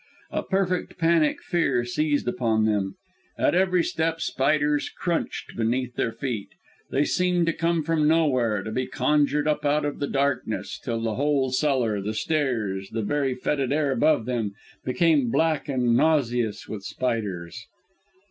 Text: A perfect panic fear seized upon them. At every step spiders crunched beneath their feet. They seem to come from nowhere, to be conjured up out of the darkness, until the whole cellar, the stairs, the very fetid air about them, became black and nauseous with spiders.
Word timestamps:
A 0.31 0.41
perfect 0.41 0.97
panic 0.97 1.43
fear 1.43 1.85
seized 1.85 2.27
upon 2.27 2.65
them. 2.65 2.95
At 3.37 3.53
every 3.53 3.83
step 3.83 4.19
spiders 4.19 4.89
crunched 4.89 5.55
beneath 5.55 5.93
their 5.93 6.11
feet. 6.11 6.47
They 6.89 7.05
seem 7.05 7.45
to 7.45 7.53
come 7.53 7.83
from 7.83 8.07
nowhere, 8.07 8.63
to 8.63 8.71
be 8.71 8.87
conjured 8.87 9.47
up 9.47 9.63
out 9.63 9.85
of 9.85 9.99
the 9.99 10.07
darkness, 10.07 10.79
until 10.81 11.01
the 11.01 11.13
whole 11.13 11.51
cellar, 11.51 12.01
the 12.01 12.15
stairs, 12.15 12.89
the 12.89 13.03
very 13.03 13.35
fetid 13.35 13.71
air 13.71 13.91
about 13.91 14.25
them, 14.25 14.53
became 14.83 15.29
black 15.29 15.69
and 15.69 15.95
nauseous 15.95 16.67
with 16.67 16.81
spiders. 16.83 17.67